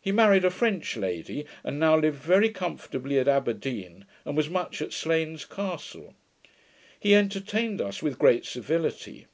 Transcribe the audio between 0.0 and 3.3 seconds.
He married a French lady, and now lived very comfortably at